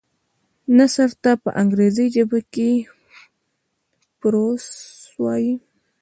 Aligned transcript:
نثر 0.77 1.09
ته 1.23 1.31
په 1.43 1.49
انګريزي 1.61 2.05
ژبه 2.15 2.39
کي 2.53 2.71
Prose 4.19 4.69
وايي. 5.23 5.53